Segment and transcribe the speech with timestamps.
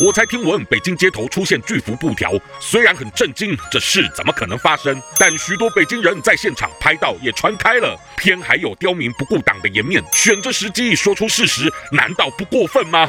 [0.00, 4.98] 我才听闻北京街头出现巨幅布条，虽然很震惊，这事怎么可能发生？
[5.18, 13.06] 但许多北京人在现场拍到，也传开了，偏还有刁民不顾党的颜面，选这时机说出事实，难道不过分吗？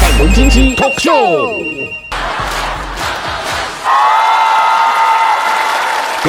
[0.00, 1.59] 粉红经济 Talk Show。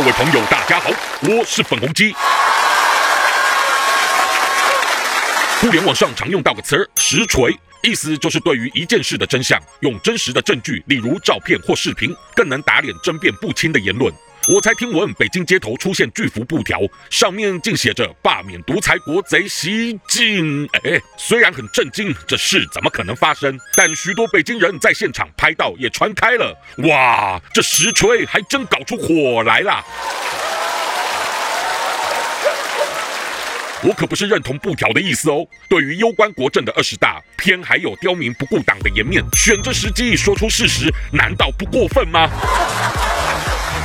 [0.01, 0.89] 各位朋友，大家好，
[1.21, 2.11] 我是粉红鸡。
[5.59, 14.11] 互联网上常用到个词儿“实锤”，意思就是对于一件事的真相，用真实的证据，例如照片或视频，更能打脸争辩不清的言论。
[14.47, 16.79] 我才听闻北京街头出现巨幅布条，
[17.11, 20.67] 上面竟写着“罢免独裁国贼习近”。
[20.83, 23.55] 哎，虽然很震惊，这事怎么可能发生？
[23.77, 26.57] 但许多北京人在现场拍到，也传开了。
[26.77, 29.85] 哇，这实锤还真搞出火来了！
[33.83, 35.45] 我可不是认同布条的意思哦。
[35.69, 42.27] 对于攸关国政的二十大，偏还有刁民不顾党的颜面，选这时机说出事实，难道不过分吗？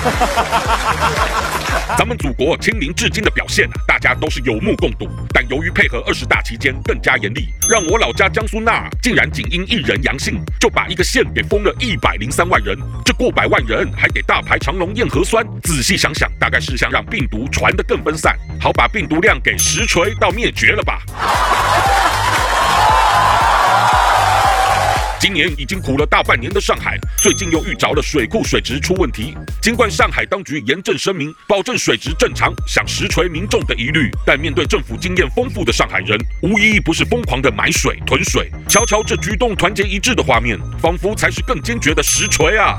[1.97, 5.09] 咱们祖国清零至今的表现啊，大家都是有目共睹。
[5.33, 12.77] 但由于配合二十大期间更加严厉，让我老家江苏那竟然仅因一人阳性，就把一个县给封了一百零三万人。
[13.05, 15.45] 这过百万人还得大排长龙验核酸。
[15.63, 21.01] 仔细想想，大概是想让病毒传得更分散，好把病毒量给实锤到灭绝了吧。
[25.27, 29.37] 今年已经苦了大半年的上海，最近又遇着了水库水质出问题。
[29.61, 38.49] 尽管上海当局严正声明，保证水质正常，想实锤民众的疑虑，但面对政府经验丰富的上海人，无一不是疯狂的买水囤水。
[38.69, 42.79] 瞧瞧这举动团结一致的画面，仿佛才是更坚决的实锤啊！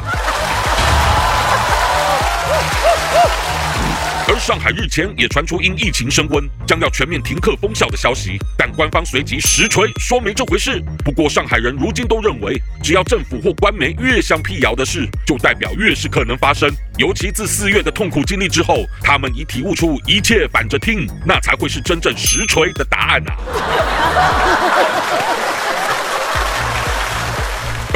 [4.39, 10.81] 上海日前也传出因疫情升温，将要全面停课封校的消息，但官方随即实锤说没这回事。
[11.03, 16.69] 不过上海人如今都认为，只要政府或官媒越想辟谣的事，就代表越是可能发生。
[16.97, 23.33] 尤其自四月的痛苦经历之后，他们已体悟出一切反着听，那才会是真正实锤的答案啊！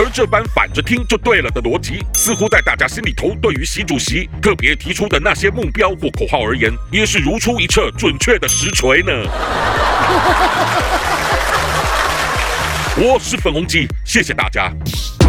[0.03, 9.11] 而这般反着听就对了的逻辑，似乎在大家心里头，对于习主席特别提出的那些目标或口号而言，也是如出一辙、准确的实锤呢。
[12.97, 14.73] 我是粉红鸡，谢谢大家。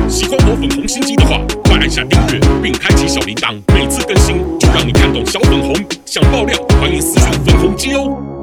[0.09, 5.75] 喜欢我粉红心机的话，快按下订阅并开启小铃铛，每次更新就让你看懂小粉红。
[6.07, 8.42] 想爆料，欢迎私信粉红鸡哦。